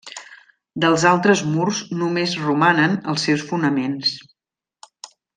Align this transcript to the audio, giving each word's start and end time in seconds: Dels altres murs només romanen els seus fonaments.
Dels 0.85 1.03
altres 1.09 1.43
murs 1.49 1.81
només 1.99 2.33
romanen 2.47 2.95
els 3.13 3.27
seus 3.29 3.43
fonaments. 3.53 4.15